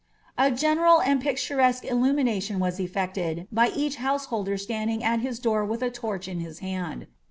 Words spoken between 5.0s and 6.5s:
at his door with a torch in